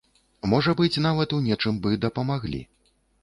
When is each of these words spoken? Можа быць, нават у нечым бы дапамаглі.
Можа 0.53 0.73
быць, 0.79 1.01
нават 1.07 1.35
у 1.37 1.41
нечым 1.47 1.77
бы 1.83 1.93
дапамаглі. 2.09 2.65